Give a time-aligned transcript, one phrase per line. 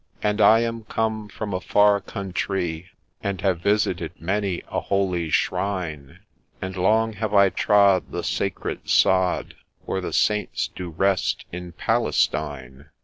[0.15, 2.87] * And I am come from a far countree,
[3.21, 6.21] And have visited many a holy shrine;
[6.59, 9.53] And long have I trod the sacred sod
[9.85, 12.89] Where the Saints do rest in Palestine